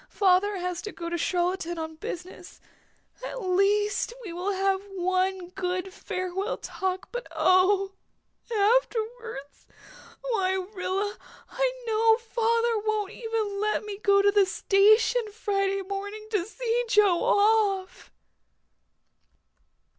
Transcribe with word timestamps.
Father 0.09 0.57
has 0.57 0.81
to 0.81 0.91
go 0.91 1.09
to 1.09 1.15
Charlottetown 1.15 1.77
on 1.77 1.93
business. 1.95 2.59
At 3.23 3.43
least 3.43 4.11
we 4.25 4.33
will 4.33 4.51
have 4.51 4.81
one 4.95 5.49
good 5.49 5.93
farewell 5.93 6.57
talk. 6.57 7.09
But 7.11 7.27
oh 7.35 7.91
afterwards 8.51 9.67
why, 10.21 10.53
Rilla, 10.73 11.19
I 11.51 11.71
know 11.85 12.17
father 12.17 12.79
won't 12.79 13.11
even 13.11 13.61
let 13.61 13.85
me 13.85 13.99
go 13.99 14.23
to 14.23 14.31
the 14.31 14.47
station 14.47 15.31
Friday 15.31 15.83
morning 15.83 16.25
to 16.31 16.45
see 16.45 16.83
Joe 16.89 17.23
off." 17.23 18.11